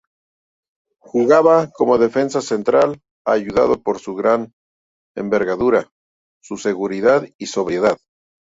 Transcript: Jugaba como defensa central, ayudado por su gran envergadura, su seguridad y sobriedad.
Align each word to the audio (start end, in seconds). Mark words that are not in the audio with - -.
Jugaba 0.97 1.69
como 1.69 1.99
defensa 1.99 2.41
central, 2.41 2.99
ayudado 3.23 3.83
por 3.83 3.99
su 3.99 4.15
gran 4.15 4.51
envergadura, 5.15 5.91
su 6.41 6.57
seguridad 6.57 7.27
y 7.37 7.45
sobriedad. 7.45 7.99